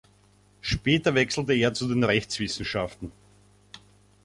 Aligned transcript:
Später 0.61 1.13
wechselte 1.13 1.53
er 1.53 1.75
zu 1.75 1.87
den 1.87 2.03
Rechtswissenschaften. 2.03 3.11